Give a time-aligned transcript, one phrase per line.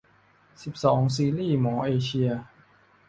[0.63, 2.29] สิบสอง ซีรีส์หมอเอเชีย